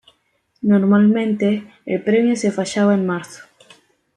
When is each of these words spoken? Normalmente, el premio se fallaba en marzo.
Normalmente, 0.63 1.75
el 1.85 2.01
premio 2.03 2.35
se 2.35 2.51
fallaba 2.51 2.95
en 2.95 3.05
marzo. 3.05 3.43